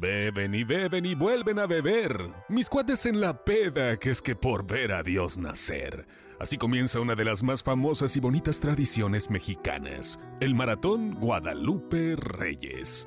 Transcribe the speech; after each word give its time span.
Beben 0.00 0.54
y 0.54 0.64
beben 0.64 1.04
y 1.04 1.14
vuelven 1.14 1.58
a 1.58 1.66
beber. 1.66 2.30
Mis 2.48 2.70
cuates 2.70 3.04
en 3.04 3.20
la 3.20 3.44
peda, 3.44 3.98
que 3.98 4.08
es 4.08 4.22
que 4.22 4.34
por 4.34 4.66
ver 4.66 4.92
a 4.92 5.02
Dios 5.02 5.36
nacer. 5.36 6.06
Así 6.38 6.56
comienza 6.56 7.00
una 7.00 7.14
de 7.14 7.26
las 7.26 7.42
más 7.42 7.62
famosas 7.62 8.16
y 8.16 8.20
bonitas 8.20 8.60
tradiciones 8.60 9.28
mexicanas, 9.28 10.18
el 10.40 10.54
Maratón 10.54 11.16
Guadalupe 11.16 12.16
Reyes. 12.16 13.06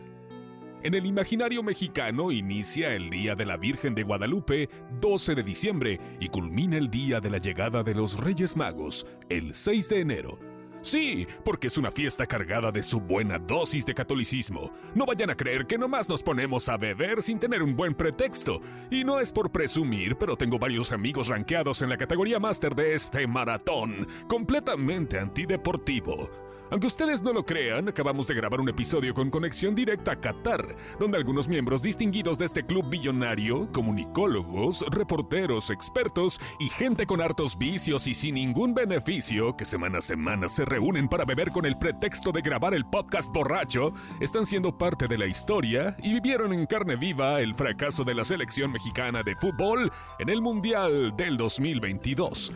En 0.84 0.94
el 0.94 1.08
imaginario 1.08 1.64
mexicano 1.64 2.32
inicia 2.32 2.94
el 2.94 3.10
Día 3.10 3.34
de 3.34 3.48
la 3.48 3.58
Virgen 3.58 3.96
de 3.96 4.04
Guadalupe, 4.04 4.70
12 5.02 5.34
de 5.34 5.42
diciembre, 5.42 6.00
y 6.20 6.30
culmina 6.30 6.78
el 6.78 6.92
día 6.92 7.20
de 7.20 7.32
la 7.32 7.40
llegada 7.40 7.82
de 7.82 7.96
los 7.96 8.20
Reyes 8.20 8.56
Magos, 8.56 9.08
el 9.30 9.56
6 9.56 9.90
de 9.90 10.00
enero, 10.02 10.38
Sí, 10.84 11.26
porque 11.46 11.68
es 11.68 11.78
una 11.78 11.92
fiesta 11.92 12.26
cargada 12.26 12.72
de 12.72 12.84
su 12.84 13.00
buena 13.00 13.40
dosis 13.40 13.86
de 13.86 13.96
catolicismo. 13.96 14.70
No 14.94 15.06
vayan 15.06 15.30
a 15.30 15.36
creer 15.36 15.66
que 15.66 15.78
nomás 15.78 16.10
nos 16.10 16.22
ponemos 16.22 16.68
a 16.68 16.76
beber 16.76 17.24
sin 17.24 17.40
tener 17.40 17.64
un 17.64 17.76
buen 17.76 17.96
pretexto. 17.96 18.60
Y 18.92 19.06
no 19.06 19.22
es 19.22 19.32
por 19.32 19.50
presumir, 19.50 20.18
pero 20.18 20.36
tengo 20.36 20.60
varios 20.60 20.92
amigos 20.92 21.30
rankeados 21.30 21.82
en 21.82 21.90
la 21.90 21.98
categoría 21.98 22.38
máster 22.38 22.76
de 22.76 22.94
este 22.94 23.26
maratón, 23.28 24.08
completamente 24.28 25.20
antideportivo. 25.20 26.43
Aunque 26.74 26.88
ustedes 26.88 27.22
no 27.22 27.34
lo 27.34 27.46
crean, 27.46 27.88
acabamos 27.88 28.28
de 28.28 28.34
grabar 28.34 28.60
un 28.60 28.68
episodio 28.68 29.14
con 29.14 29.30
conexión 29.30 29.76
directa 29.76 30.14
a 30.14 30.16
Qatar, 30.16 30.76
donde 31.00 31.18
algunos 31.18 31.48
miembros 31.48 31.84
distinguidos 31.84 32.40
de 32.40 32.46
este 32.46 32.66
club 32.66 32.90
billonario, 32.90 33.72
comunicólogos, 33.72 34.84
reporteros, 34.90 35.70
expertos 35.70 36.42
y 36.60 36.70
gente 36.70 37.06
con 37.06 37.22
hartos 37.22 37.60
vicios 37.60 38.08
y 38.08 38.16
sin 38.16 38.34
ningún 38.34 38.74
beneficio, 38.74 39.56
que 39.56 39.66
semana 39.66 40.00
a 40.00 40.02
semana 40.02 40.50
se 40.50 40.66
reúnen 40.66 41.08
para 41.08 41.26
beber 41.26 41.52
con 41.52 41.68
el 41.68 41.78
pretexto 41.78 42.32
de 42.32 42.42
grabar 42.42 42.74
el 42.74 42.86
podcast 42.86 43.32
borracho, 43.32 43.94
están 44.20 44.48
siendo 44.48 44.76
parte 44.76 45.08
de 45.08 45.20
la 45.20 45.28
historia 45.28 45.96
y 46.02 46.12
vivieron 46.12 46.54
en 46.54 46.66
carne 46.66 46.96
viva 46.96 47.40
el 47.40 47.54
fracaso 47.54 48.04
de 48.04 48.16
la 48.16 48.24
selección 48.24 48.72
mexicana 48.72 49.22
de 49.22 49.36
fútbol 49.36 49.92
en 50.18 50.28
el 50.28 50.42
Mundial 50.42 51.16
del 51.16 51.38
2022. 51.38 52.52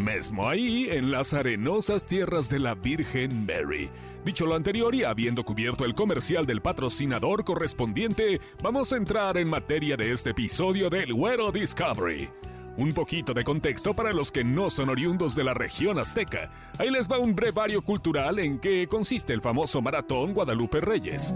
Mesmo 0.00 0.48
ahí, 0.48 0.88
en 0.90 1.10
las 1.10 1.34
arenosas 1.34 2.06
tierras 2.06 2.48
de 2.48 2.58
la 2.58 2.74
Virgen 2.74 3.44
Mary. 3.44 3.90
Dicho 4.24 4.46
lo 4.46 4.54
anterior 4.54 4.94
y 4.94 5.04
habiendo 5.04 5.44
cubierto 5.44 5.84
el 5.84 5.94
comercial 5.94 6.46
del 6.46 6.62
patrocinador 6.62 7.44
correspondiente, 7.44 8.40
vamos 8.62 8.94
a 8.94 8.96
entrar 8.96 9.36
en 9.36 9.48
materia 9.48 9.98
de 9.98 10.12
este 10.12 10.30
episodio 10.30 10.88
del 10.88 11.12
Güero 11.12 11.52
Discovery. 11.52 12.30
Un 12.78 12.94
poquito 12.94 13.34
de 13.34 13.44
contexto 13.44 13.92
para 13.92 14.12
los 14.12 14.32
que 14.32 14.42
no 14.42 14.70
son 14.70 14.88
oriundos 14.88 15.34
de 15.34 15.44
la 15.44 15.52
región 15.52 15.98
azteca. 15.98 16.50
Ahí 16.78 16.90
les 16.90 17.10
va 17.10 17.18
un 17.18 17.34
brevario 17.34 17.82
cultural 17.82 18.38
en 18.38 18.58
que 18.58 18.86
consiste 18.86 19.34
el 19.34 19.42
famoso 19.42 19.82
maratón 19.82 20.32
Guadalupe 20.32 20.80
Reyes. 20.80 21.34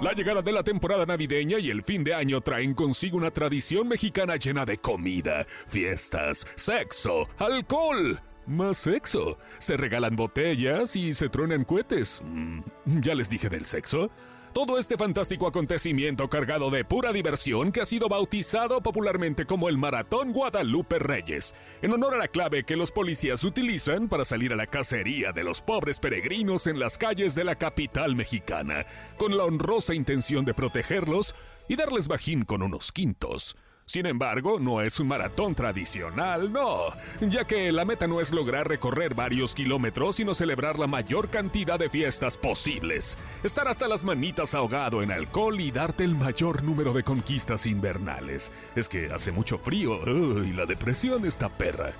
La 0.00 0.12
llegada 0.12 0.42
de 0.42 0.52
la 0.52 0.62
temporada 0.62 1.06
navideña 1.06 1.58
y 1.58 1.70
el 1.70 1.82
fin 1.82 2.04
de 2.04 2.12
año 2.12 2.42
traen 2.42 2.74
consigo 2.74 3.16
una 3.16 3.30
tradición 3.30 3.88
mexicana 3.88 4.36
llena 4.36 4.66
de 4.66 4.76
comida, 4.76 5.46
fiestas, 5.68 6.46
sexo, 6.54 7.26
alcohol. 7.38 8.20
Más 8.46 8.76
sexo. 8.76 9.38
Se 9.56 9.78
regalan 9.78 10.14
botellas 10.14 10.94
y 10.96 11.14
se 11.14 11.30
truenan 11.30 11.64
cohetes. 11.64 12.20
Mm, 12.24 12.60
¿Ya 13.00 13.14
les 13.14 13.30
dije 13.30 13.48
del 13.48 13.64
sexo? 13.64 14.10
Todo 14.56 14.78
este 14.78 14.96
fantástico 14.96 15.46
acontecimiento 15.46 16.30
cargado 16.30 16.70
de 16.70 16.82
pura 16.82 17.12
diversión 17.12 17.72
que 17.72 17.82
ha 17.82 17.84
sido 17.84 18.08
bautizado 18.08 18.80
popularmente 18.80 19.44
como 19.44 19.68
el 19.68 19.76
Maratón 19.76 20.32
Guadalupe 20.32 20.98
Reyes, 20.98 21.54
en 21.82 21.92
honor 21.92 22.14
a 22.14 22.16
la 22.16 22.28
clave 22.28 22.64
que 22.64 22.74
los 22.74 22.90
policías 22.90 23.44
utilizan 23.44 24.08
para 24.08 24.24
salir 24.24 24.54
a 24.54 24.56
la 24.56 24.66
cacería 24.66 25.32
de 25.32 25.44
los 25.44 25.60
pobres 25.60 26.00
peregrinos 26.00 26.66
en 26.68 26.78
las 26.78 26.96
calles 26.96 27.34
de 27.34 27.44
la 27.44 27.56
capital 27.56 28.16
mexicana, 28.16 28.86
con 29.18 29.36
la 29.36 29.44
honrosa 29.44 29.92
intención 29.92 30.46
de 30.46 30.54
protegerlos 30.54 31.34
y 31.68 31.76
darles 31.76 32.08
bajín 32.08 32.46
con 32.46 32.62
unos 32.62 32.92
quintos. 32.92 33.58
Sin 33.88 34.04
embargo, 34.06 34.58
no 34.58 34.80
es 34.80 34.98
un 34.98 35.06
maratón 35.06 35.54
tradicional, 35.54 36.52
no, 36.52 36.86
ya 37.20 37.44
que 37.44 37.70
la 37.70 37.84
meta 37.84 38.08
no 38.08 38.20
es 38.20 38.32
lograr 38.32 38.66
recorrer 38.66 39.14
varios 39.14 39.54
kilómetros, 39.54 40.16
sino 40.16 40.34
celebrar 40.34 40.80
la 40.80 40.88
mayor 40.88 41.28
cantidad 41.28 41.78
de 41.78 41.88
fiestas 41.88 42.36
posibles, 42.36 43.16
estar 43.44 43.68
hasta 43.68 43.86
las 43.86 44.02
manitas 44.02 44.56
ahogado 44.56 45.04
en 45.04 45.12
alcohol 45.12 45.60
y 45.60 45.70
darte 45.70 46.02
el 46.02 46.16
mayor 46.16 46.64
número 46.64 46.92
de 46.92 47.04
conquistas 47.04 47.64
invernales. 47.66 48.50
Es 48.74 48.88
que 48.88 49.12
hace 49.12 49.30
mucho 49.30 49.56
frío 49.56 50.00
y 50.42 50.52
la 50.52 50.66
depresión 50.66 51.24
está 51.24 51.48
perra. 51.48 51.92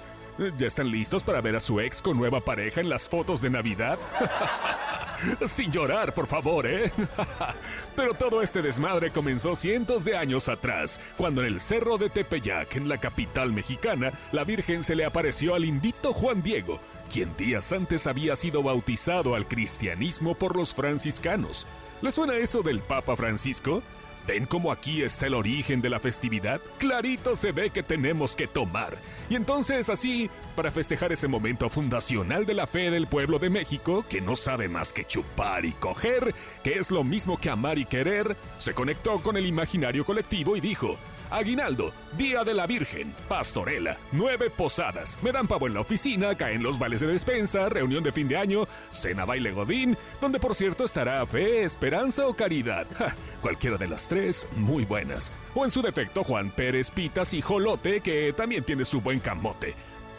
¿Ya 0.59 0.67
están 0.67 0.91
listos 0.91 1.23
para 1.23 1.41
ver 1.41 1.55
a 1.55 1.61
su 1.61 1.79
ex 1.79 2.03
con 2.03 2.17
nueva 2.17 2.41
pareja 2.41 2.81
en 2.81 2.89
las 2.89 3.09
fotos 3.09 3.41
de 3.41 3.51
Navidad? 3.51 3.97
Sin 5.47 5.71
llorar, 5.71 6.15
por 6.15 6.27
favor, 6.27 6.67
¿eh? 6.67 6.91
Pero 7.97 8.15
todo 8.15 8.43
este 8.43 8.63
desmadre 8.63 9.11
comenzó 9.11 9.57
cientos 9.57 10.05
de 10.05 10.17
años 10.17 10.49
atrás, 10.49 11.01
cuando 11.17 11.43
en 11.43 11.55
el 11.55 11.61
cerro 11.61 11.99
de 11.99 12.11
Tepeyac, 12.11 12.77
en 12.77 12.89
la 12.89 12.99
capital 12.99 13.53
mexicana, 13.53 14.13
la 14.33 14.45
Virgen 14.45 14.83
se 14.83 14.95
le 14.95 15.05
apareció 15.05 15.55
al 15.55 15.65
indito 15.65 16.13
Juan 16.13 16.43
Diego, 16.43 16.81
quien 17.13 17.37
días 17.37 17.73
antes 17.73 18.07
había 18.07 18.37
sido 18.37 18.63
bautizado 18.63 19.35
al 19.35 19.47
cristianismo 19.47 20.35
por 20.35 20.57
los 20.57 20.75
franciscanos. 20.75 21.67
¿Le 22.03 22.13
suena 22.13 22.37
eso 22.37 22.63
del 22.63 22.81
Papa 22.81 23.17
Francisco? 23.17 23.83
¿Ven 24.27 24.45
cómo 24.45 24.73
aquí 24.73 25.03
está 25.03 25.27
el 25.27 25.35
origen 25.35 25.81
de 25.81 25.89
la 25.89 26.01
festividad? 26.01 26.61
Clarito 26.79 27.37
se 27.37 27.53
ve 27.53 27.71
que 27.71 27.85
tenemos 27.85 28.35
que 28.35 28.49
tomar. 28.49 28.99
Y 29.31 29.37
entonces 29.37 29.89
así, 29.89 30.29
para 30.57 30.73
festejar 30.73 31.13
ese 31.13 31.29
momento 31.29 31.71
fundacional 31.71 32.45
de 32.45 32.55
la 32.55 32.67
fe 32.67 32.91
del 32.91 33.07
pueblo 33.07 33.39
de 33.39 33.51
México, 33.51 34.05
que 34.09 34.21
no 34.21 34.35
sabe 34.35 34.69
más 34.69 34.93
que 34.93 35.05
chupar 35.05 35.65
y 35.65 35.73
coger, 35.73 36.35
que 36.65 36.79
es 36.79 36.91
lo 36.91 37.05
mismo 37.05 37.39
que 37.39 37.51
amar 37.51 37.79
y 37.79 37.85
querer, 37.85 38.37
se 38.59 38.75
conectó 38.75 39.19
con 39.23 39.37
el 39.37 39.47
imaginario 39.47 40.05
colectivo 40.05 40.57
y 40.57 40.61
dijo, 40.61 40.97
Aguinaldo, 41.31 41.93
Día 42.17 42.45
de 42.45 42.55
la 42.55 42.67
Virgen, 42.67 43.15
Pastorela, 43.29 43.97
nueve 44.13 44.51
posadas, 44.51 45.19
me 45.23 45.33
dan 45.33 45.47
pavo 45.47 45.67
en 45.67 45.75
la 45.75 45.81
oficina, 45.81 46.35
caen 46.35 46.63
los 46.63 46.79
vales 46.79 47.01
de 47.01 47.09
despensa, 47.09 47.69
reunión 47.69 48.03
de 48.05 48.13
fin 48.13 48.29
de 48.29 48.37
año, 48.37 48.67
cena 48.91 49.25
baile 49.25 49.53
godín, 49.53 49.97
donde 50.21 50.39
por 50.39 50.55
cierto 50.55 50.85
estará 50.85 51.25
fe, 51.27 51.65
esperanza 51.65 52.27
o 52.27 52.35
caridad. 52.35 52.87
cualquiera 53.43 53.77
de 53.77 53.89
las 53.89 54.09
tres, 54.09 54.47
muy 54.57 54.85
buenas. 54.85 55.33
O 55.55 55.65
en 55.65 55.71
su 55.71 55.83
defecto 55.83 56.25
Juan 56.25 56.51
Pérez 56.51 56.91
Pitas 56.91 57.35
y 57.35 57.43
Jolote, 57.43 58.01
que 58.01 58.33
también 58.33 58.65
tiene 58.65 58.85
su 58.85 59.01
buen 59.01 59.21
camote. 59.21 59.75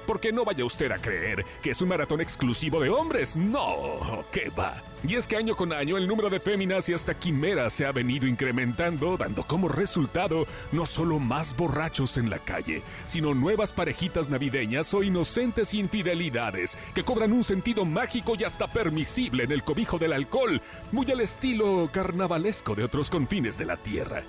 Porque 0.08 0.32
no 0.32 0.44
vaya 0.46 0.66
usted 0.66 0.92
a 0.92 0.98
creer 0.98 1.46
que 1.62 1.72
es 1.72 1.82
un 1.82 1.90
maratón 1.90 2.22
exclusivo 2.22 2.80
de 2.80 2.90
hombres. 2.90 3.38
No, 3.38 4.26
¿qué 4.32 4.50
va? 4.50 4.82
Y 5.08 5.16
es 5.16 5.28
que 5.28 5.38
año 5.38 5.56
con 5.56 5.74
año 5.74 5.98
el 5.98 6.08
número 6.08 6.30
de 6.30 6.40
féminas 6.40 6.90
y 6.90 6.94
hasta 6.94 7.14
quimeras 7.14 7.74
se 7.74 7.86
ha 7.86 7.92
venido 7.92 8.26
incrementando, 8.26 9.16
dando 9.16 9.44
como 9.44 9.68
resultado 9.68 10.48
no 10.72 10.86
solo 10.86 11.20
más 11.20 11.56
borrachos 11.56 12.18
en 12.18 12.30
la 12.30 12.40
calle, 12.40 12.82
sino 13.06 13.36
nuevas 13.36 13.74
parejitas 13.74 14.30
navideñas 14.30 14.94
o 14.94 15.04
inocentes 15.04 15.74
infidelidades 15.74 16.78
que 16.96 17.04
cobran 17.04 17.32
un 17.32 17.44
sentido 17.44 17.86
mágico 17.86 18.34
y 18.40 18.44
hasta 18.44 18.68
permisible 18.68 19.44
en 19.44 19.52
el 19.52 19.64
cobijo 19.64 20.00
del 20.00 20.14
alcohol, 20.14 20.62
muy 20.92 21.12
al 21.12 21.20
estilo 21.20 21.90
carnavalesco 21.92 22.74
de 22.74 22.86
otros 22.86 23.10
confines 23.10 23.58
de 23.58 23.66
la 23.66 23.78
tierra. 23.78 24.24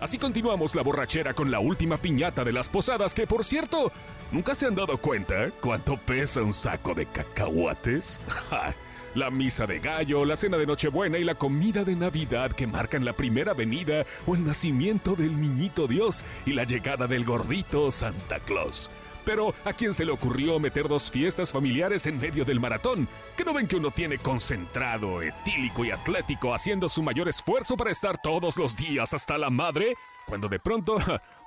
Así 0.00 0.16
continuamos 0.16 0.74
la 0.74 0.82
borrachera 0.82 1.34
con 1.34 1.50
la 1.50 1.60
última 1.60 1.98
piñata 1.98 2.42
de 2.42 2.54
las 2.54 2.70
posadas 2.70 3.12
que, 3.12 3.26
por 3.26 3.44
cierto, 3.44 3.92
¿nunca 4.32 4.54
se 4.54 4.66
han 4.66 4.74
dado 4.74 4.96
cuenta 4.96 5.50
cuánto 5.60 5.98
pesa 5.98 6.40
un 6.40 6.54
saco 6.54 6.94
de 6.94 7.04
cacahuates? 7.04 8.20
La 9.14 9.28
misa 9.28 9.66
de 9.66 9.80
gallo, 9.80 10.24
la 10.24 10.36
cena 10.36 10.56
de 10.56 10.66
Nochebuena 10.66 11.18
y 11.18 11.24
la 11.24 11.34
comida 11.34 11.82
de 11.82 11.96
Navidad 11.96 12.52
que 12.52 12.68
marcan 12.68 13.04
la 13.04 13.12
primera 13.12 13.54
venida 13.54 14.06
o 14.24 14.36
el 14.36 14.44
nacimiento 14.46 15.16
del 15.16 15.40
niñito 15.40 15.88
Dios 15.88 16.24
y 16.46 16.52
la 16.52 16.62
llegada 16.62 17.08
del 17.08 17.24
gordito 17.24 17.90
Santa 17.90 18.38
Claus. 18.38 18.88
Pero 19.24 19.54
¿a 19.64 19.72
quién 19.72 19.92
se 19.94 20.04
le 20.04 20.12
ocurrió 20.12 20.58
meter 20.58 20.88
dos 20.88 21.10
fiestas 21.10 21.52
familiares 21.52 22.06
en 22.06 22.20
medio 22.20 22.44
del 22.44 22.60
maratón? 22.60 23.08
¿Que 23.36 23.44
no 23.44 23.52
ven 23.52 23.66
que 23.66 23.76
uno 23.76 23.90
tiene 23.90 24.18
concentrado, 24.18 25.22
etílico 25.22 25.84
y 25.84 25.90
atlético 25.90 26.54
haciendo 26.54 26.88
su 26.88 27.02
mayor 27.02 27.28
esfuerzo 27.28 27.76
para 27.76 27.90
estar 27.90 28.20
todos 28.22 28.56
los 28.56 28.76
días 28.76 29.14
hasta 29.14 29.38
la 29.38 29.50
madre? 29.50 29.94
Cuando 30.26 30.48
de 30.48 30.60
pronto 30.60 30.96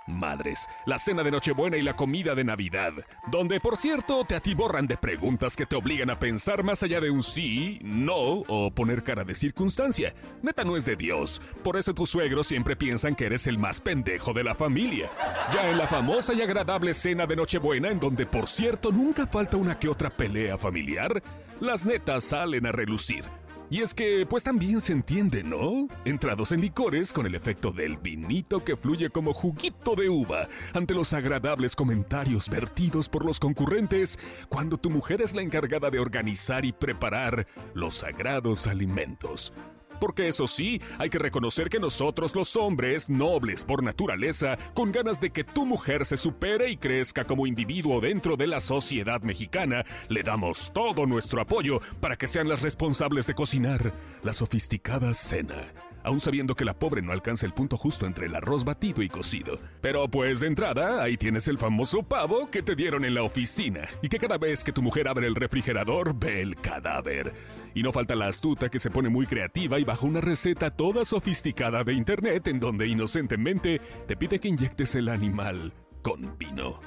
Madres, 0.08 0.68
la 0.86 0.98
cena 0.98 1.24
de 1.24 1.32
Nochebuena 1.32 1.78
y 1.78 1.82
la 1.82 1.96
comida 1.96 2.36
de 2.36 2.44
Navidad, 2.44 2.94
donde 3.32 3.60
por 3.60 3.78
cierto 3.78 4.24
te 4.26 4.36
atiborran 4.36 4.88
de 4.88 4.98
preguntas 4.98 5.56
que 5.56 5.66
te 5.66 5.76
obligan 5.76 6.10
a 6.10 6.20
pensar 6.20 6.64
más 6.64 6.84
allá 6.84 7.00
de 7.00 7.10
un 7.10 7.24
sí, 7.24 7.80
no 7.84 8.44
o 8.48 8.72
poner 8.72 9.04
cara 9.04 9.24
de 9.24 9.36
circunstancia. 9.36 10.14
Neta 10.42 10.64
no 10.64 10.76
es 10.76 10.86
de 10.86 10.96
Dios, 10.96 11.42
por 11.64 11.78
eso 11.78 11.94
tus 11.94 12.10
suegros 12.10 12.48
siempre 12.48 12.76
piensan 12.76 13.16
que 13.16 13.26
eres 13.26 13.48
el 13.48 13.58
más 13.58 13.82
pendejo 13.82 14.34
de 14.34 14.44
la 14.44 14.56
familia. 14.56 15.10
Ya 15.54 15.70
en 15.70 15.78
la 15.78 15.88
famosa 15.88 16.34
y 16.34 16.42
agradable 16.42 16.94
cena 16.94 17.26
de 17.26 17.36
Nochebuena, 17.36 17.90
en 17.90 18.00
donde 18.00 18.26
por 18.26 18.48
cierto 18.48 18.92
nunca 18.92 19.28
falta 19.28 19.58
una 19.58 19.80
que 19.80 19.90
otra 19.90 20.10
pelea 20.10 20.58
familiar, 20.58 21.22
las 21.60 21.86
netas 21.86 22.26
salen 22.26 22.66
a 22.66 22.72
relucir 22.72 23.24
y 23.70 23.82
es 23.82 23.94
que, 23.94 24.26
pues 24.30 24.44
también 24.44 24.82
se 24.82 24.94
entiende, 24.94 25.44
¿no? 25.44 25.88
Entrados 26.06 26.52
en 26.52 26.62
licores 26.62 27.12
con 27.12 27.26
el 27.26 27.36
efecto 27.36 27.72
del 27.72 27.98
vinito 27.98 28.64
que 28.64 28.78
fluye 28.78 29.10
como 29.10 29.34
juguito 29.34 29.96
de 29.96 30.10
uva 30.10 30.48
ante 30.74 30.94
los 30.94 31.14
agradables 31.14 31.76
comentarios 31.76 32.50
vertidos 32.50 33.10
por 33.10 33.26
los 33.26 33.40
concurrentes 33.40 34.20
cuando 34.50 34.78
tu 34.78 34.90
mujer 34.90 35.22
es 35.22 35.34
la 35.34 35.42
encargada 35.42 35.90
de 35.90 36.00
organizar 36.00 36.66
y 36.66 36.72
preparar 36.72 37.48
los 37.74 37.96
sagrados 37.96 38.68
alimentos. 38.68 39.54
Porque 40.04 40.28
eso 40.28 40.48
sí, 40.48 40.82
hay 40.98 41.10
que 41.10 41.18
reconocer 41.18 41.70
que 41.70 41.80
nosotros 41.80 42.36
los 42.36 42.58
hombres, 42.58 43.10
nobles 43.10 43.64
por 43.64 43.82
naturaleza, 43.82 44.58
con 44.74 44.92
ganas 44.92 45.22
de 45.22 45.30
que 45.30 45.46
tu 45.46 45.66
mujer 45.66 46.04
se 46.04 46.18
supere 46.18 46.70
y 46.70 46.76
crezca 46.76 47.24
como 47.24 47.48
individuo 47.48 48.02
dentro 48.02 48.36
de 48.36 48.48
la 48.48 48.60
sociedad 48.60 49.22
mexicana, 49.22 49.86
le 50.10 50.22
damos 50.22 50.72
todo 50.74 51.06
nuestro 51.06 51.40
apoyo 51.40 51.80
para 52.02 52.18
que 52.18 52.28
sean 52.28 52.50
las 52.50 52.62
responsables 52.62 53.28
de 53.28 53.34
cocinar 53.34 53.94
la 54.24 54.34
sofisticada 54.34 55.14
cena 55.14 55.72
aún 56.06 56.20
sabiendo 56.20 56.54
que 56.54 56.66
la 56.66 56.78
pobre 56.78 57.02
no 57.02 57.14
alcanza 57.14 57.46
el 57.46 57.54
punto 57.54 57.78
justo 57.78 58.06
entre 58.06 58.26
el 58.26 58.36
arroz 58.36 58.66
batido 58.66 59.04
y 59.04 59.08
cocido. 59.08 59.62
Pero 59.80 60.10
pues 60.10 60.42
de 60.42 60.48
entrada, 60.48 61.02
ahí 61.02 61.16
tienes 61.16 61.48
el 61.48 61.58
famoso 61.58 62.04
pavo 62.04 62.52
que 62.52 62.62
te 62.62 62.76
dieron 62.76 63.06
en 63.06 63.14
la 63.14 63.24
oficina 63.24 63.88
y 64.02 64.10
que 64.10 64.20
cada 64.20 64.38
vez 64.38 64.66
que 64.66 64.74
tu 64.74 64.82
mujer 64.82 65.08
abre 65.08 65.28
el 65.28 65.36
refrigerador 65.36 66.14
ve 66.14 66.42
el 66.42 66.58
cadáver. 66.58 67.63
Y 67.74 67.84
no 67.84 67.92
falta 67.92 68.16
la 68.16 68.28
astuta 68.28 68.70
que 68.70 68.80
se 68.80 68.92
pone 68.92 69.10
muy 69.10 69.26
creativa 69.26 69.80
y 69.80 69.84
bajo 69.84 70.06
una 70.06 70.22
receta 70.22 70.72
toda 70.72 71.06
sofisticada 71.06 71.84
de 71.84 71.94
internet 71.94 72.48
en 72.48 72.60
donde 72.60 72.88
inocentemente 72.88 73.82
te 74.08 74.16
pide 74.16 74.40
que 74.40 74.48
inyectes 74.48 74.96
el 74.96 75.10
animal 75.10 75.74
con 76.02 76.38
vino. 76.38 76.80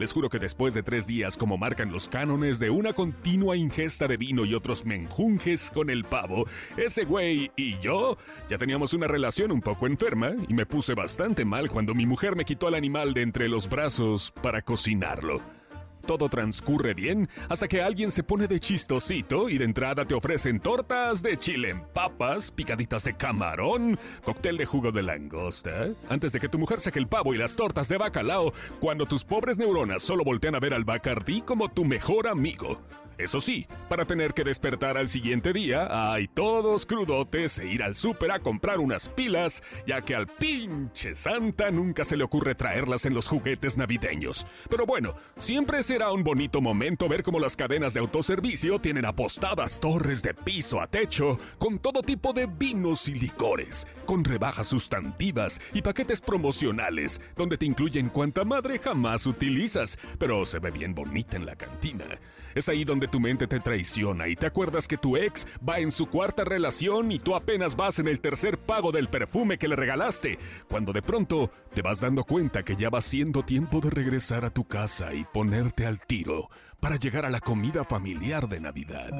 Les 0.00 0.14
juro 0.14 0.30
que 0.30 0.38
después 0.38 0.72
de 0.72 0.82
tres 0.82 1.06
días, 1.06 1.36
como 1.36 1.58
marcan 1.58 1.92
los 1.92 2.08
cánones 2.08 2.58
de 2.58 2.70
una 2.70 2.94
continua 2.94 3.54
ingesta 3.54 4.08
de 4.08 4.16
vino 4.16 4.46
y 4.46 4.54
otros 4.54 4.86
menjunjes 4.86 5.70
con 5.70 5.90
el 5.90 6.04
pavo, 6.04 6.46
ese 6.78 7.04
güey 7.04 7.50
y 7.54 7.78
yo 7.80 8.16
ya 8.48 8.56
teníamos 8.56 8.94
una 8.94 9.08
relación 9.08 9.52
un 9.52 9.60
poco 9.60 9.86
enferma 9.86 10.32
y 10.48 10.54
me 10.54 10.64
puse 10.64 10.94
bastante 10.94 11.44
mal 11.44 11.68
cuando 11.68 11.94
mi 11.94 12.06
mujer 12.06 12.34
me 12.34 12.46
quitó 12.46 12.66
al 12.66 12.76
animal 12.76 13.12
de 13.12 13.20
entre 13.20 13.50
los 13.50 13.68
brazos 13.68 14.32
para 14.42 14.62
cocinarlo. 14.62 15.59
Todo 16.10 16.28
transcurre 16.28 16.92
bien 16.92 17.28
hasta 17.48 17.68
que 17.68 17.82
alguien 17.82 18.10
se 18.10 18.24
pone 18.24 18.48
de 18.48 18.58
chistosito 18.58 19.48
y 19.48 19.58
de 19.58 19.64
entrada 19.64 20.04
te 20.04 20.16
ofrecen 20.16 20.58
tortas 20.58 21.22
de 21.22 21.38
chile 21.38 21.68
en 21.70 21.84
papas, 21.84 22.50
picaditas 22.50 23.04
de 23.04 23.16
camarón, 23.16 23.96
cóctel 24.24 24.56
de 24.56 24.66
jugo 24.66 24.90
de 24.90 25.04
langosta, 25.04 25.90
antes 26.08 26.32
de 26.32 26.40
que 26.40 26.48
tu 26.48 26.58
mujer 26.58 26.80
saque 26.80 26.98
el 26.98 27.06
pavo 27.06 27.32
y 27.32 27.38
las 27.38 27.54
tortas 27.54 27.88
de 27.88 27.96
bacalao, 27.96 28.52
cuando 28.80 29.06
tus 29.06 29.22
pobres 29.22 29.56
neuronas 29.56 30.02
solo 30.02 30.24
voltean 30.24 30.56
a 30.56 30.58
ver 30.58 30.74
al 30.74 30.82
Bacardí 30.82 31.42
como 31.42 31.68
tu 31.68 31.84
mejor 31.84 32.26
amigo. 32.26 32.80
Eso 33.20 33.38
sí, 33.38 33.66
para 33.90 34.06
tener 34.06 34.32
que 34.32 34.44
despertar 34.44 34.96
al 34.96 35.06
siguiente 35.06 35.52
día, 35.52 36.12
hay 36.14 36.26
todos 36.26 36.86
crudotes 36.86 37.58
e 37.58 37.66
ir 37.66 37.82
al 37.82 37.94
súper 37.94 38.32
a 38.32 38.38
comprar 38.38 38.80
unas 38.80 39.10
pilas, 39.10 39.62
ya 39.86 40.00
que 40.00 40.14
al 40.14 40.26
pinche 40.26 41.14
Santa 41.14 41.70
nunca 41.70 42.04
se 42.04 42.16
le 42.16 42.24
ocurre 42.24 42.54
traerlas 42.54 43.04
en 43.04 43.12
los 43.12 43.28
juguetes 43.28 43.76
navideños. 43.76 44.46
Pero 44.70 44.86
bueno, 44.86 45.14
siempre 45.36 45.82
será 46.00 46.12
un 46.12 46.24
bonito 46.24 46.62
momento 46.62 47.10
ver 47.10 47.22
cómo 47.22 47.38
las 47.38 47.54
cadenas 47.54 47.92
de 47.92 48.00
autoservicio 48.00 48.78
tienen 48.78 49.04
apostadas 49.04 49.78
torres 49.80 50.22
de 50.22 50.32
piso 50.32 50.80
a 50.80 50.86
techo 50.86 51.38
con 51.58 51.78
todo 51.78 52.00
tipo 52.00 52.32
de 52.32 52.46
vinos 52.46 53.06
y 53.06 53.12
licores, 53.12 53.86
con 54.06 54.24
rebajas 54.24 54.68
sustantivas 54.68 55.60
y 55.74 55.82
paquetes 55.82 56.22
promocionales, 56.22 57.20
donde 57.36 57.58
te 57.58 57.66
incluyen 57.66 58.08
cuanta 58.08 58.46
madre 58.46 58.78
jamás 58.78 59.26
utilizas, 59.26 59.98
pero 60.18 60.46
se 60.46 60.58
ve 60.58 60.70
bien 60.70 60.94
bonita 60.94 61.36
en 61.36 61.44
la 61.44 61.54
cantina. 61.54 62.06
Es 62.54 62.68
ahí 62.68 62.84
donde 62.84 63.06
tu 63.06 63.20
mente 63.20 63.46
te 63.46 63.60
traiciona 63.60 64.26
y 64.26 64.34
te 64.34 64.46
acuerdas 64.46 64.88
que 64.88 64.96
tu 64.96 65.16
ex 65.16 65.46
va 65.66 65.78
en 65.78 65.90
su 65.90 66.06
cuarta 66.06 66.44
relación 66.44 67.12
y 67.12 67.18
tú 67.18 67.36
apenas 67.36 67.76
vas 67.76 67.98
en 67.98 68.08
el 68.08 68.20
tercer 68.20 68.58
pago 68.58 68.90
del 68.90 69.08
perfume 69.08 69.58
que 69.58 69.68
le 69.68 69.76
regalaste, 69.76 70.38
cuando 70.68 70.92
de 70.92 71.02
pronto 71.02 71.50
te 71.74 71.82
vas 71.82 72.00
dando 72.00 72.24
cuenta 72.24 72.64
que 72.64 72.74
ya 72.74 72.90
va 72.90 73.00
siendo 73.00 73.44
tiempo 73.44 73.80
de 73.80 73.90
regresar 73.90 74.44
a 74.44 74.50
tu 74.50 74.64
casa 74.64 75.14
y 75.14 75.24
ponerte 75.24 75.86
al 75.90 76.00
tiro 76.06 76.48
para 76.78 76.96
llegar 76.96 77.26
a 77.26 77.30
la 77.30 77.40
comida 77.40 77.84
familiar 77.84 78.48
de 78.48 78.60
Navidad, 78.60 79.10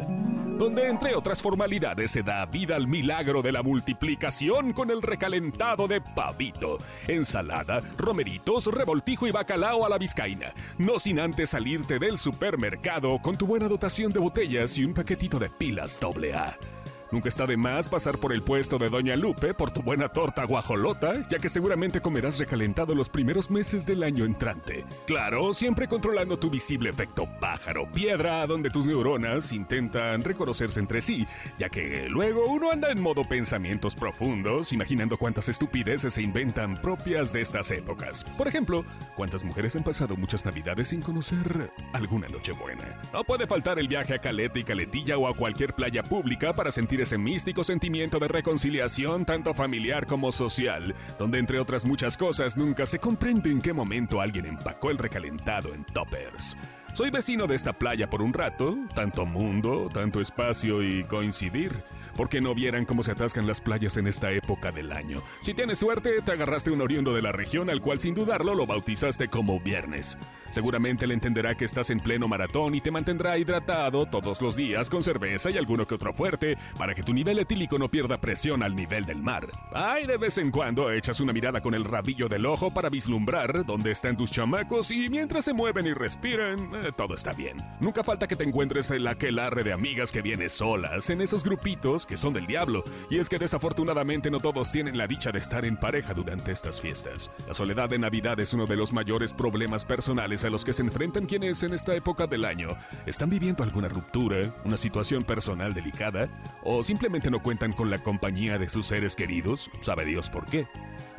donde 0.57 0.89
entre 0.89 1.15
otras 1.15 1.43
formalidades 1.43 2.13
se 2.13 2.23
da 2.23 2.47
vida 2.47 2.77
al 2.77 2.87
milagro 2.87 3.43
de 3.43 3.53
la 3.53 3.63
multiplicación 3.63 4.73
con 4.73 4.91
el 4.91 5.03
recalentado 5.03 5.89
de 5.89 6.01
pavito, 6.01 6.79
ensalada, 7.09 7.83
romeritos, 7.99 8.67
revoltijo 8.67 9.27
y 9.27 9.33
bacalao 9.33 9.85
a 9.85 9.89
la 9.89 9.99
vizcaína, 9.99 10.55
no 10.79 10.99
sin 10.99 11.21
antes 11.21 11.51
salirte 11.51 11.99
del 11.99 12.17
supermercado 12.17 13.19
con 13.21 13.37
tu 13.37 13.47
buena 13.47 13.69
dotación 13.69 14.13
de 14.13 14.21
botellas 14.21 14.79
y 14.79 14.85
un 14.85 14.95
paquetito 14.95 15.39
de 15.39 15.51
pilas 15.51 16.01
AA. 16.03 16.80
Nunca 17.13 17.29
está 17.29 17.45
de 17.45 17.57
más 17.57 17.89
pasar 17.89 18.19
por 18.19 18.33
el 18.33 18.43
puesto 18.43 18.79
de 18.79 18.89
Doña 18.89 19.17
Lupe 19.17 19.53
por 19.53 19.73
tu 19.73 19.83
buena 19.83 20.09
torta 20.09 20.45
guajolota, 20.45 21.29
ya 21.29 21.41
que 21.41 21.49
seguramente 21.49 22.01
comerás 22.01 22.39
recalentado 22.39 22.95
los 22.95 23.09
primeros 23.09 23.51
meses 23.51 23.85
del 23.85 24.05
año 24.05 24.25
entrante. 24.25 24.85
Claro, 25.07 25.53
siempre 25.53 25.89
controlando 25.89 26.39
tu 26.39 26.51
visible 26.51 26.89
efecto 26.89 27.27
pájaro 27.41 27.89
piedra, 27.93 28.47
donde 28.47 28.71
tus 28.71 28.87
neuronas 28.87 29.53
intentan 29.53 30.23
reconocerse 30.23 30.79
entre 30.79 31.01
sí, 31.01 31.27
ya 31.59 31.69
que 31.69 32.09
luego 32.09 32.47
uno 32.47 32.71
anda 32.71 32.93
en 32.93 33.01
modo 33.03 33.25
pensamientos 33.25 33.97
profundos, 33.97 34.73
imaginando 34.73 35.17
cuántas 35.17 35.49
estupideces 35.49 36.15
se 36.15 36.23
inventan 36.23 36.81
propias 36.81 37.33
de 37.33 37.41
estas 37.41 37.73
épocas. 37.73 38.23
Por 38.39 38.47
ejemplo, 38.47 38.85
cuántas 39.17 39.43
mujeres 39.43 39.75
han 39.75 39.83
pasado 39.83 40.17
muchas 40.17 40.45
navidades 40.45 40.89
sin 40.89 41.01
conocer 41.01 41.73
alguna 41.93 42.29
Nochebuena. 42.29 42.85
No 43.13 43.25
puede 43.25 43.49
faltar 43.49 43.81
el 43.81 43.89
viaje 43.89 44.15
a 44.15 44.21
Caleta 44.21 44.61
y 44.61 44.65
Caletilla 44.65 45.19
o 45.19 45.27
a 45.27 45.35
cualquier 45.35 45.75
playa 45.75 46.05
pública 46.05 46.53
para 46.53 46.71
sentir 46.71 47.00
ese 47.01 47.19
místico 47.19 47.65
sentimiento 47.65 48.19
de 48.19 48.29
reconciliación 48.29 49.25
tanto 49.25 49.55
familiar 49.55 50.07
como 50.07 50.33
social, 50.33 50.95
donde 51.19 51.39
entre 51.39 51.59
otras 51.59 51.85
muchas 51.85 52.17
cosas 52.17 52.57
nunca 52.57 52.87
se 52.87 52.99
comprende 52.99 53.51
en 53.51 53.61
qué 53.61 53.73
momento 53.73 54.21
alguien 54.21 54.47
empacó 54.47 54.91
el 54.91 54.99
recalentado 54.99 55.75
en 55.75 55.85
toppers. 55.85 56.57
Soy 56.95 57.11
vecino 57.11 57.47
de 57.47 57.55
esta 57.55 57.73
playa 57.73 58.11
por 58.11 58.21
un 58.21 58.33
rato, 58.33 58.77
tanto 58.95 59.25
mundo, 59.25 59.89
tanto 59.93 60.21
espacio 60.21 60.83
y 60.83 61.05
coincidir 61.05 61.73
porque 62.17 62.41
no 62.41 62.55
vieran 62.55 62.85
cómo 62.85 63.03
se 63.03 63.13
atascan 63.13 63.47
las 63.47 63.61
playas 63.61 63.97
en 63.97 64.07
esta 64.07 64.31
época 64.33 64.73
del 64.73 64.93
año. 64.93 65.23
Si 65.41 65.55
tienes 65.55 65.79
suerte, 65.79 66.21
te 66.23 66.33
agarraste 66.33 66.71
un 66.71 66.81
oriundo 66.81 67.15
de 67.15 67.23
la 67.23 67.33
región 67.33 67.71
al 67.71 67.81
cual 67.81 68.01
sin 68.01 68.15
dudarlo 68.15 68.55
lo 68.55 68.67
bautizaste 68.67 69.29
como 69.29 69.61
viernes. 69.61 70.19
Seguramente 70.51 71.07
le 71.07 71.15
entenderá 71.15 71.55
que 71.55 71.65
estás 71.65 71.91
en 71.91 72.01
pleno 72.01 72.27
maratón 72.27 72.75
y 72.75 72.81
te 72.81 72.91
mantendrá 72.91 73.39
hidratado 73.39 74.07
todos 74.07 74.43
los 74.43 74.57
días 74.57 74.91
con 74.91 75.03
cerveza 75.03 75.51
y 75.51 75.59
alguno 75.59 75.87
que 75.87 75.95
otro 75.95 76.13
fuerte 76.13 76.57
para 76.77 76.95
que 76.95 77.05
tu 77.05 77.13
nivel 77.13 77.39
etílico 77.39 77.79
no 77.79 77.89
pierda 77.89 78.21
presión 78.21 78.63
al 78.63 78.75
nivel 78.75 79.05
del 79.05 79.23
mar. 79.23 79.47
Ay, 79.73 80.07
de 80.07 80.17
vez 80.17 80.39
en 80.39 80.51
cuando 80.51 80.91
echas 80.91 81.21
una 81.21 81.33
mirada 81.33 81.61
con 81.61 81.75
el 81.75 81.85
rabillo 81.85 82.29
del 82.29 82.47
ojo 82.47 82.73
para 82.73 82.89
vislumbrar 82.89 83.65
dónde 83.65 83.93
están 83.93 84.17
tus 84.17 84.31
chamacos 84.31 84.91
y 84.91 85.09
mientras 85.09 85.45
se 85.45 85.53
mueven 85.53 85.87
y 85.87 85.93
respiran, 85.93 86.59
eh, 86.75 86.91
todo 86.97 87.15
está 87.15 87.33
bien. 87.33 87.59
Nunca 87.79 88.03
falta 88.03 88.27
que 88.27 88.37
te 88.37 88.45
encuentres 88.45 88.91
en 88.91 89.07
aquelarre 89.07 89.63
de 89.63 89.73
amigas 89.73 90.11
que 90.11 90.23
vienes 90.23 90.53
solas, 90.53 91.11
en 91.11 91.21
esos 91.21 91.45
grupitos 91.45 92.00
que 92.07 92.17
son 92.17 92.33
del 92.33 92.47
diablo, 92.47 92.85
y 93.11 93.19
es 93.19 93.29
que 93.29 93.39
desafortunadamente 93.39 94.31
no 94.31 94.41
todos 94.41 94.71
tienen 94.73 94.99
la 94.99 95.07
dicha 95.07 95.33
de 95.33 95.39
estar 95.39 95.65
en 95.65 95.77
pareja 95.77 96.15
durante 96.15 96.53
estas 96.53 96.81
fiestas. 96.81 97.31
La 97.47 97.55
soledad 97.55 97.89
de 97.89 97.99
Navidad 97.99 98.39
es 98.41 98.55
uno 98.55 98.67
de 98.67 98.77
los 98.77 98.93
mayores 98.93 99.33
problemas 99.33 99.85
personales 99.85 100.45
a 100.45 100.51
los 100.51 100.65
que 100.65 100.73
se 100.73 100.83
enfrentan 100.83 101.27
quienes 101.27 101.63
en 101.63 101.75
esta 101.75 101.95
época 101.95 102.27
del 102.27 102.45
año 102.45 102.71
están 103.07 103.31
viviendo 103.31 103.63
alguna 103.63 103.89
ruptura, 103.89 104.53
una 104.65 104.77
situación 104.77 105.25
personal 105.25 105.75
delicada, 105.75 106.29
o 106.63 106.83
simplemente 106.83 107.31
no 107.31 107.43
cuentan 107.43 107.73
con 107.73 107.91
la 107.91 107.99
compañía 107.99 108.59
de 108.59 108.69
sus 108.69 108.87
seres 108.87 109.17
queridos, 109.17 109.71
sabe 109.83 110.05
Dios 110.05 110.31
por 110.31 110.47
qué. 110.47 110.67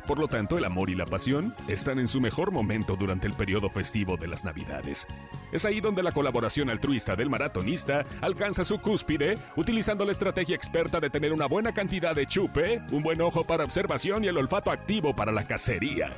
Por 0.06 0.18
lo 0.18 0.26
tanto, 0.26 0.58
el 0.58 0.64
amor 0.64 0.90
y 0.90 0.94
la 0.94 1.06
pasión 1.06 1.54
están 1.68 1.98
en 1.98 2.08
su 2.08 2.20
mejor 2.20 2.50
momento 2.50 2.96
durante 2.96 3.26
el 3.26 3.34
periodo 3.34 3.68
festivo 3.68 4.16
de 4.16 4.26
las 4.26 4.44
Navidades. 4.44 5.06
Es 5.52 5.64
ahí 5.64 5.80
donde 5.80 6.02
la 6.02 6.12
colaboración 6.12 6.70
altruista 6.70 7.14
del 7.14 7.30
maratonista 7.30 8.04
alcanza 8.20 8.64
su 8.64 8.80
cúspide, 8.80 9.38
utilizando 9.54 10.04
la 10.04 10.12
estrategia 10.12 10.56
experta 10.56 10.98
de 10.98 11.10
tener 11.10 11.32
una 11.32 11.46
buena 11.46 11.72
cantidad 11.72 12.14
de 12.14 12.26
chupe, 12.26 12.82
un 12.90 13.02
buen 13.02 13.20
ojo 13.20 13.44
para 13.44 13.64
observación 13.64 14.24
y 14.24 14.28
el 14.28 14.38
olfato 14.38 14.70
activo 14.70 15.14
para 15.14 15.30
la 15.30 15.46
cacería. 15.46 16.10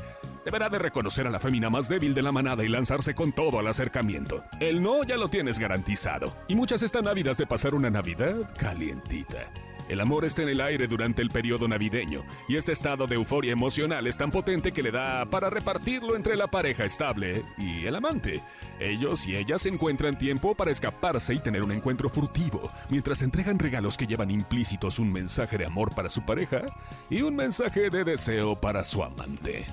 Deberá 0.45 0.69
de 0.69 0.79
reconocer 0.79 1.27
a 1.27 1.31
la 1.31 1.41
fémina 1.41 1.71
más 1.71 1.89
débil 1.89 2.15
de 2.15 2.23
la 2.23 2.33
manada 2.33 2.65
y 2.65 2.69
lanzarse 2.69 3.15
con 3.15 3.33
todo 3.33 3.59
al 3.59 3.67
acercamiento. 3.67 4.45
El 4.61 4.83
no 4.83 5.03
ya 5.03 5.17
lo 5.17 5.29
tienes 5.29 5.59
garantizado, 5.59 6.33
y 6.49 6.55
muchas 6.55 6.83
están 6.83 7.09
ávidas 7.09 7.39
de 7.39 7.47
pasar 7.47 7.75
una 7.75 7.91
Navidad 7.91 8.35
calientita. 8.59 9.51
El 9.89 10.01
amor 10.01 10.25
está 10.25 10.43
en 10.43 10.49
el 10.49 10.61
aire 10.61 10.89
durante 10.89 11.21
el 11.21 11.29
periodo 11.29 11.69
navideño, 11.69 12.23
y 12.49 12.57
este 12.57 12.73
estado 12.73 13.07
de 13.07 13.17
euforia 13.17 13.53
emocional 13.53 14.07
es 14.07 14.17
tan 14.17 14.31
potente 14.31 14.73
que 14.73 14.83
le 14.83 14.91
da 14.91 15.27
para 15.27 15.51
repartirlo 15.51 16.17
entre 16.17 16.37
la 16.37 16.47
pareja 16.47 16.85
estable 16.85 17.43
y 17.59 17.85
el 17.87 17.95
amante. 17.95 18.41
Ellos 18.81 19.27
y 19.27 19.37
ellas 19.37 19.67
encuentran 19.67 20.19
tiempo 20.19 20.55
para 20.55 20.71
escaparse 20.71 21.35
y 21.35 21.39
tener 21.39 21.63
un 21.63 21.73
encuentro 21.73 22.09
furtivo, 22.09 22.71
mientras 22.89 23.23
entregan 23.23 23.59
regalos 23.59 23.97
que 23.97 24.07
llevan 24.07 24.31
implícitos 24.31 24.99
un 24.99 25.13
mensaje 25.13 25.59
de 25.59 25.67
amor 25.67 25.95
para 25.95 26.09
su 26.09 26.25
pareja 26.25 26.63
y 27.11 27.23
un 27.23 27.37
mensaje 27.37 27.91
de 27.91 28.05
deseo 28.05 28.59
para 28.59 28.85
su 28.85 29.03
amante. 29.03 29.67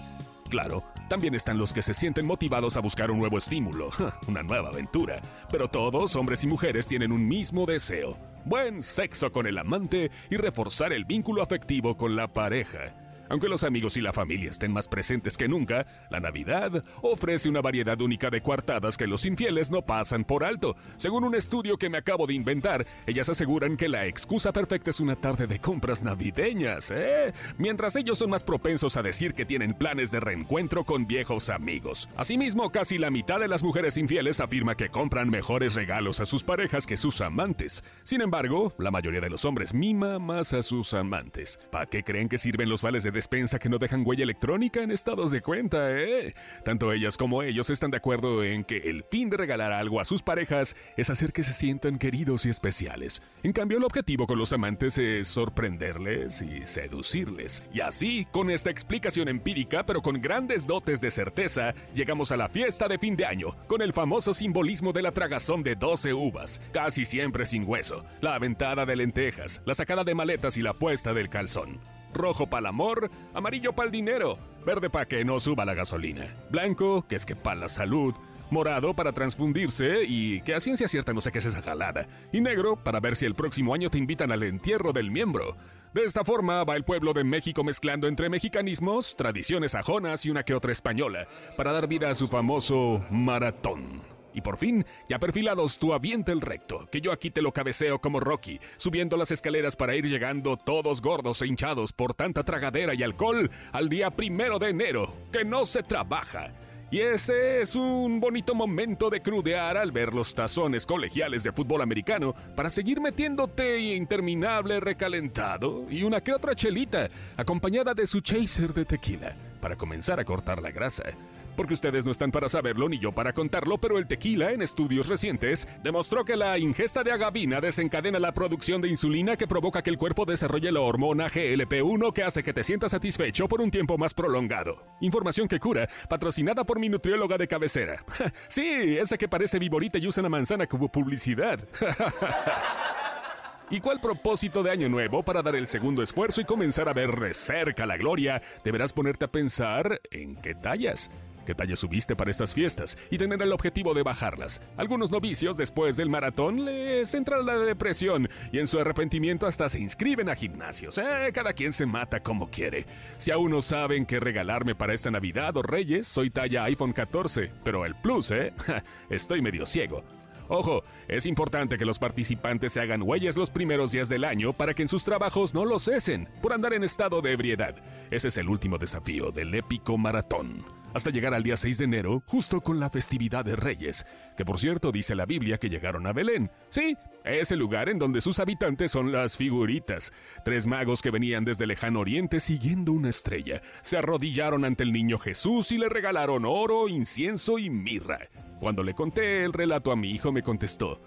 Claro, 0.50 0.84
también 1.08 1.34
están 1.34 1.58
los 1.58 1.72
que 1.72 1.82
se 1.82 1.94
sienten 1.94 2.26
motivados 2.26 2.76
a 2.76 2.82
buscar 2.82 3.10
un 3.10 3.20
nuevo 3.20 3.38
estímulo, 3.38 3.90
una 4.28 4.44
nueva 4.44 4.68
aventura. 4.68 5.22
Pero 5.50 5.70
todos, 5.70 6.18
hombres 6.18 6.44
y 6.44 6.48
mujeres, 6.48 6.88
tienen 6.88 7.14
un 7.14 7.26
mismo 7.26 7.66
deseo. 7.66 8.18
Buen 8.46 8.82
sexo 8.82 9.32
con 9.32 9.46
el 9.46 9.58
amante 9.58 10.10
y 10.30 10.38
reforzar 10.38 10.94
el 10.94 11.06
vínculo 11.06 11.44
afectivo 11.44 11.96
con 11.96 12.16
la 12.16 12.28
pareja. 12.28 13.01
Aunque 13.32 13.48
los 13.48 13.64
amigos 13.64 13.96
y 13.96 14.02
la 14.02 14.12
familia 14.12 14.50
estén 14.50 14.74
más 14.74 14.90
presentes 14.90 15.38
que 15.38 15.48
nunca, 15.48 15.86
la 16.10 16.20
Navidad 16.20 16.84
ofrece 17.02 17.48
una 17.48 17.62
variedad 17.62 18.02
única 18.02 18.30
de 18.30 18.42
coartadas 18.42 18.98
que 18.98 19.08
los 19.08 19.26
infieles 19.26 19.72
no 19.72 19.84
pasan 19.84 20.26
por 20.26 20.44
alto. 20.44 20.76
Según 20.98 21.24
un 21.24 21.34
estudio 21.34 21.78
que 21.78 21.90
me 21.90 21.98
acabo 21.98 22.28
de 22.28 22.34
inventar, 22.34 22.86
ellas 23.08 23.30
aseguran 23.30 23.78
que 23.78 23.88
la 23.88 24.06
excusa 24.06 24.52
perfecta 24.52 24.90
es 24.90 25.00
una 25.00 25.16
tarde 25.16 25.48
de 25.48 25.60
compras 25.60 26.04
navideñas, 26.04 26.92
¿eh? 26.92 27.32
Mientras 27.58 27.96
ellos 27.96 28.18
son 28.18 28.32
más 28.32 28.44
propensos 28.44 28.98
a 28.98 29.02
decir 29.02 29.32
que 29.32 29.46
tienen 29.46 29.76
planes 29.76 30.12
de 30.12 30.20
reencuentro 30.20 30.84
con 30.84 31.08
viejos 31.08 31.50
amigos. 31.50 32.10
Asimismo, 32.18 32.70
casi 32.70 32.98
la 32.98 33.12
mitad 33.12 33.40
de 33.40 33.48
las 33.48 33.64
mujeres 33.64 33.96
infieles 33.96 34.42
afirma 34.42 34.76
que 34.76 34.90
compran 34.90 35.30
mejores 35.30 35.76
regalos 35.76 36.20
a 36.20 36.26
sus 36.26 36.44
parejas 36.44 36.86
que 36.86 36.98
sus 36.98 37.22
amantes. 37.22 37.86
Sin 38.04 38.20
embargo, 38.20 38.74
la 38.78 38.92
mayoría 38.92 39.22
de 39.22 39.30
los 39.30 39.46
hombres 39.46 39.74
mima 39.74 40.20
más 40.20 40.52
a 40.52 40.64
sus 40.64 40.94
amantes. 40.94 41.62
¿Para 41.72 41.86
qué 41.86 42.04
creen 42.04 42.28
que 42.28 42.38
sirven 42.38 42.68
los 42.68 42.82
vales 42.82 43.04
de 43.04 43.21
despensa 43.22 43.60
que 43.60 43.70
no 43.70 43.78
dejan 43.78 44.02
huella 44.04 44.24
electrónica 44.24 44.82
en 44.82 44.90
estados 44.90 45.30
de 45.30 45.42
cuenta, 45.42 45.92
eh? 45.92 46.34
Tanto 46.66 46.92
ellas 46.92 47.18
como 47.18 47.44
ellos 47.44 47.70
están 47.70 47.92
de 47.92 47.98
acuerdo 47.98 48.44
en 48.44 48.64
que 48.64 48.78
el 48.90 49.04
fin 49.04 49.30
de 49.30 49.38
regalar 49.38 49.72
algo 49.72 50.00
a 50.00 50.06
sus 50.06 50.24
parejas 50.24 50.76
es 50.98 51.12
hacer 51.12 51.32
que 51.32 51.44
se 51.44 51.54
sientan 51.54 52.00
queridos 52.00 52.48
y 52.48 52.50
especiales. 52.50 53.22
En 53.44 53.54
cambio, 53.54 53.78
el 53.78 53.84
objetivo 53.84 54.26
con 54.26 54.40
los 54.40 54.54
amantes 54.54 54.98
es 54.98 55.28
sorprenderles 55.28 56.42
y 56.42 56.66
seducirles. 56.66 57.64
Y 57.72 57.82
así, 57.82 58.26
con 58.32 58.50
esta 58.50 58.72
explicación 58.72 59.30
empírica, 59.30 59.86
pero 59.86 60.02
con 60.02 60.20
grandes 60.20 60.66
dotes 60.66 61.00
de 61.00 61.12
certeza, 61.12 61.76
llegamos 61.94 62.32
a 62.32 62.38
la 62.38 62.50
fiesta 62.50 62.88
de 62.88 62.98
fin 62.98 63.16
de 63.16 63.28
año, 63.28 63.56
con 63.68 63.84
el 63.84 63.94
famoso 63.94 64.34
simbolismo 64.34 64.94
de 64.94 65.04
la 65.04 65.12
tragazón 65.12 65.62
de 65.62 65.76
12 65.76 66.12
uvas, 66.16 66.60
casi 66.74 67.06
siempre 67.06 67.46
sin 67.46 67.70
hueso, 67.70 68.04
la 68.20 68.34
aventada 68.34 68.88
de 68.88 68.96
lentejas, 68.96 69.62
la 69.64 69.76
sacada 69.76 70.04
de 70.04 70.16
maletas 70.16 70.58
y 70.58 70.64
la 70.64 70.74
puesta 70.74 71.14
del 71.14 71.30
calzón 71.30 71.80
rojo 72.14 72.48
para 72.48 72.62
el 72.62 72.66
amor, 72.68 73.10
amarillo 73.34 73.74
para 73.74 73.88
el 73.88 73.92
dinero, 73.92 74.38
verde 74.66 74.90
para 74.90 75.06
que 75.06 75.24
no 75.26 75.40
suba 75.40 75.66
la 75.66 75.74
gasolina, 75.74 76.36
blanco, 76.50 77.06
que 77.08 77.16
es 77.16 77.26
que 77.26 77.36
para 77.36 77.62
la 77.62 77.70
salud, 77.70 78.14
morado 78.52 78.94
para 78.94 79.14
transfundirse 79.14 80.04
y 80.06 80.42
que 80.42 80.54
a 80.54 80.60
ciencia 80.60 80.88
cierta 80.88 81.14
no 81.14 81.22
sé 81.22 81.32
qué 81.32 81.40
es 81.40 81.46
esa 81.46 81.62
jalada, 81.62 82.08
y 82.32 82.42
negro 82.42 82.76
para 82.76 83.00
ver 83.00 83.16
si 83.16 83.26
el 83.26 83.36
próximo 83.36 83.74
año 83.74 83.90
te 83.90 83.98
invitan 83.98 84.32
al 84.32 84.44
entierro 84.44 84.94
del 84.94 85.10
miembro. 85.10 85.56
De 85.94 86.06
esta 86.06 86.24
forma 86.24 86.64
va 86.64 86.76
el 86.76 86.86
pueblo 86.86 87.14
de 87.14 87.24
México 87.24 87.64
mezclando 87.64 88.08
entre 88.08 88.30
mexicanismos, 88.30 89.16
tradiciones 89.16 89.76
ajonas 89.76 90.26
y 90.26 90.30
una 90.30 90.44
que 90.44 90.54
otra 90.54 90.72
española, 90.72 91.28
para 91.58 91.72
dar 91.72 91.88
vida 91.88 92.10
a 92.10 92.16
su 92.16 92.28
famoso 92.28 93.04
maratón. 93.10 94.21
Y 94.34 94.42
por 94.42 94.58
fin, 94.58 94.86
ya 95.10 95.20
perfilados, 95.20 95.78
tú 95.80 95.94
avienta 95.94 96.32
el 96.32 96.42
recto, 96.42 96.88
que 96.92 97.02
yo 97.02 97.12
aquí 97.12 97.32
te 97.32 97.42
lo 97.42 97.52
cabeceo 97.52 98.00
como 98.00 98.20
Rocky, 98.20 98.60
subiendo 98.78 99.18
las 99.18 99.32
escaleras 99.32 99.76
para 99.76 99.96
ir 99.96 100.06
llegando 100.06 100.58
todos 100.58 101.02
gordos 101.02 101.42
e 101.42 101.48
hinchados 101.48 101.94
por 101.94 102.14
tanta 102.14 102.44
tragadera 102.44 102.94
y 102.94 103.04
alcohol 103.04 103.50
al 103.72 103.90
día 103.90 104.12
primero 104.12 104.60
de 104.60 104.70
enero, 104.70 105.14
que 105.32 105.44
no 105.44 105.66
se 105.66 105.84
trabaja. 105.84 106.52
Y 106.92 107.00
ese 107.00 107.62
es 107.62 107.76
un 107.76 108.20
bonito 108.20 108.54
momento 108.54 109.10
de 109.10 109.22
crudear 109.22 109.78
al 109.78 109.94
ver 109.94 110.14
los 110.14 110.34
tazones 110.34 110.86
colegiales 110.86 111.42
de 111.42 111.54
fútbol 111.54 111.82
americano 111.82 112.36
para 112.54 112.70
seguir 112.70 113.00
metiéndote 113.00 113.80
interminable 113.96 114.82
recalentado 114.82 115.86
y 115.90 116.04
una 116.04 116.20
que 116.20 116.34
otra 116.34 116.54
chelita, 116.54 117.08
acompañada 117.38 117.94
de 117.94 118.06
su 118.06 118.20
chaser 118.20 118.74
de 118.74 118.84
tequila, 118.84 119.34
para 119.62 119.78
comenzar 119.78 120.20
a 120.20 120.26
cortar 120.26 120.62
la 120.62 120.72
grasa 120.72 121.14
porque 121.62 121.76
ustedes 121.76 122.06
no 122.06 122.12
están 122.12 122.32
para 122.32 122.50
saberlo 122.50 122.90
ni 122.90 122.98
yo 122.98 123.12
para 123.12 123.34
contarlo, 123.34 123.78
pero 123.78 124.00
el 124.00 124.08
tequila 124.08 124.52
en 124.52 124.64
estudios 124.64 125.08
recientes 125.08 125.68
demostró 125.84 126.26
que 126.26 126.36
la 126.36 126.58
ingesta 126.58 127.04
de 127.04 127.12
agavina 127.12 127.62
desencadena 127.62 128.18
la 128.18 128.34
producción 128.34 128.82
de 128.82 128.88
insulina 128.88 129.38
que 129.38 129.46
provoca 129.46 129.84
que 129.84 129.92
el 129.92 130.00
cuerpo 130.00 130.26
desarrolle 130.26 130.72
la 130.72 130.80
hormona 130.80 131.28
GLP-1 131.28 132.14
que 132.14 132.24
hace 132.24 132.42
que 132.42 132.52
te 132.52 132.64
sientas 132.64 132.94
satisfecho 132.94 133.48
por 133.48 133.62
un 133.62 133.70
tiempo 133.70 133.96
más 133.96 134.16
prolongado. 134.16 134.84
Información 135.02 135.48
que 135.48 135.60
cura, 135.60 135.88
patrocinada 136.10 136.64
por 136.64 136.80
mi 136.80 136.90
nutrióloga 136.90 137.38
de 137.38 137.48
cabecera. 137.48 138.04
sí, 138.48 138.98
esa 138.98 139.16
que 139.16 139.30
parece 139.30 139.60
viborita 139.60 140.00
y 140.00 140.08
usa 140.08 140.22
una 140.22 140.30
manzana 140.30 140.66
como 140.66 140.88
publicidad. 140.88 141.60
¿Y 143.70 143.82
cuál 143.82 144.02
propósito 144.02 144.64
de 144.64 144.72
año 144.72 144.90
nuevo 144.90 145.22
para 145.22 145.44
dar 145.44 145.56
el 145.56 145.68
segundo 145.68 146.02
esfuerzo 146.02 146.42
y 146.42 146.46
comenzar 146.46 146.90
a 146.90 146.94
ver 146.94 147.20
de 147.20 147.36
cerca 147.36 147.86
la 147.86 147.98
gloria? 147.98 148.42
Deberás 148.66 148.94
ponerte 148.94 149.26
a 149.26 149.32
pensar 149.32 150.02
en 150.10 150.36
qué 150.38 150.56
tallas 150.56 151.12
qué 151.46 151.56
talla 151.56 151.76
subiste 151.76 152.16
para 152.16 152.32
estas 152.32 152.54
fiestas 152.54 152.98
y 153.10 153.18
tener 153.18 153.42
el 153.42 153.52
objetivo 153.52 153.94
de 153.94 154.04
bajarlas. 154.04 154.62
Algunos 154.78 155.12
novicios 155.12 155.58
después 155.58 155.98
del 155.98 156.10
maratón 156.10 156.66
les 156.66 157.14
entra 157.14 157.42
la 157.42 157.58
depresión 157.58 158.30
y 158.52 158.60
en 158.60 158.68
su 158.68 158.80
arrepentimiento 158.80 159.48
hasta 159.48 159.70
se 159.70 159.80
inscriben 159.80 160.30
a 160.30 160.36
gimnasios. 160.36 160.98
Eh, 160.98 161.32
cada 161.34 161.54
quien 161.54 161.74
se 161.74 161.86
mata 161.86 162.22
como 162.22 162.50
quiere. 162.50 162.86
Si 163.18 163.32
aún 163.32 163.52
no 163.52 163.62
saben 163.62 164.06
qué 164.06 164.20
regalarme 164.20 164.76
para 164.76 164.94
esta 164.94 165.12
Navidad 165.12 165.56
o 165.58 165.62
Reyes, 165.62 166.08
soy 166.08 166.30
talla 166.30 166.64
iPhone 166.66 166.94
14, 166.94 167.52
pero 167.64 167.86
el 167.86 167.96
Plus, 167.96 168.32
¿eh? 168.32 168.54
Estoy 169.10 169.42
medio 169.42 169.66
ciego. 169.66 170.04
Ojo, 170.48 170.84
es 171.08 171.26
importante 171.26 171.78
que 171.78 171.86
los 171.86 171.98
participantes 171.98 172.74
se 172.74 172.82
hagan 172.82 173.04
huellas 173.04 173.38
los 173.38 173.50
primeros 173.50 173.94
días 173.94 174.10
del 174.10 174.26
año 174.26 174.52
para 174.52 174.74
que 174.74 174.82
en 174.82 174.90
sus 174.90 175.06
trabajos 175.06 175.54
no 175.54 175.64
los 175.64 175.84
cesen 175.84 176.28
por 176.42 176.52
andar 176.52 176.74
en 176.74 176.84
estado 176.84 177.22
de 177.22 177.32
ebriedad. 177.32 177.76
Ese 178.12 178.28
es 178.28 178.38
el 178.38 178.50
último 178.50 178.78
desafío 178.78 179.32
del 179.32 179.56
épico 179.56 179.98
maratón 179.98 180.81
hasta 180.94 181.10
llegar 181.10 181.34
al 181.34 181.44
día 181.44 181.58
6 181.58 181.78
de 181.78 181.86
enero, 181.86 182.24
justo 182.26 182.62
con 182.62 182.80
la 182.80 182.90
festividad 182.90 183.46
de 183.46 183.56
Reyes, 183.56 184.06
que 184.36 184.46
por 184.46 184.60
cierto 184.60 184.92
dice 184.92 185.16
la 185.16 185.26
Biblia 185.26 185.58
que 185.58 185.70
llegaron 185.70 186.08
a 186.08 186.14
Belén. 186.14 186.50
Sí, 186.70 186.96
es 187.24 187.52
el 187.52 187.60
lugar 187.60 187.90
en 187.90 188.00
donde 188.00 188.22
sus 188.22 188.40
habitantes 188.40 188.92
son 188.92 189.12
las 189.12 189.38
figuritas. 189.38 190.12
Tres 190.44 190.68
magos 190.68 191.02
que 191.02 191.12
venían 191.12 191.46
desde 191.46 191.68
lejano 191.68 192.00
oriente 192.00 192.40
siguiendo 192.40 192.94
una 192.94 193.10
estrella. 193.10 193.62
Se 193.82 193.98
arrodillaron 193.98 194.66
ante 194.66 194.84
el 194.84 194.92
niño 194.92 195.18
Jesús 195.18 195.72
y 195.72 195.78
le 195.78 195.90
regalaron 195.90 196.46
oro, 196.46 196.88
incienso 196.88 197.60
y 197.60 197.70
mirra. 197.70 198.20
Cuando 198.60 198.84
le 198.84 198.94
conté 198.94 199.44
el 199.44 199.54
relato 199.54 199.92
a 199.92 199.96
mi 199.96 200.12
hijo 200.12 200.32
me 200.32 200.44
contestó, 200.44 201.02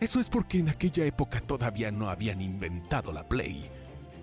eso 0.00 0.20
es 0.20 0.28
porque 0.28 0.58
en 0.58 0.68
aquella 0.68 1.04
época 1.04 1.40
todavía 1.40 1.90
no 1.90 2.10
habían 2.10 2.40
inventado 2.40 3.12
la 3.12 3.26
Play. 3.26 3.64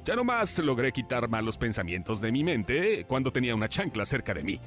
Ya 0.05 0.15
nomás 0.15 0.59
logré 0.59 0.91
quitar 0.91 1.29
malos 1.29 1.57
pensamientos 1.57 2.21
de 2.21 2.31
mi 2.31 2.43
mente 2.43 3.05
cuando 3.07 3.31
tenía 3.31 3.55
una 3.55 3.69
chancla 3.69 4.05
cerca 4.05 4.33
de 4.33 4.43
mí 4.43 4.59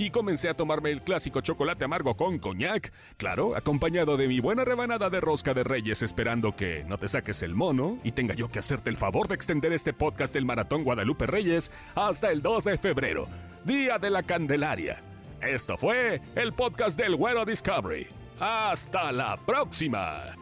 y 0.00 0.08
comencé 0.08 0.48
a 0.48 0.54
tomarme 0.54 0.90
el 0.90 1.02
clásico 1.02 1.42
chocolate 1.42 1.84
amargo 1.84 2.16
con 2.16 2.38
coñac, 2.38 2.90
claro, 3.18 3.54
acompañado 3.54 4.16
de 4.16 4.28
mi 4.28 4.40
buena 4.40 4.64
rebanada 4.64 5.10
de 5.10 5.20
rosca 5.20 5.52
de 5.52 5.62
reyes 5.62 6.00
esperando 6.00 6.56
que 6.56 6.84
no 6.88 6.96
te 6.96 7.06
saques 7.06 7.42
el 7.42 7.54
mono 7.54 7.98
y 8.02 8.12
tenga 8.12 8.34
yo 8.34 8.48
que 8.48 8.60
hacerte 8.60 8.88
el 8.88 8.96
favor 8.96 9.28
de 9.28 9.34
extender 9.34 9.74
este 9.74 9.92
podcast 9.92 10.32
del 10.32 10.46
Maratón 10.46 10.84
Guadalupe 10.84 11.26
Reyes 11.26 11.70
hasta 11.94 12.30
el 12.30 12.40
2 12.40 12.64
de 12.64 12.78
febrero, 12.78 13.28
Día 13.66 13.98
de 13.98 14.08
la 14.08 14.22
Candelaria. 14.22 15.02
Esto 15.42 15.76
fue 15.76 16.22
el 16.34 16.54
podcast 16.54 16.98
del 16.98 17.16
Güero 17.16 17.44
Discovery. 17.44 18.06
Hasta 18.40 19.12
la 19.12 19.36
próxima. 19.36 20.39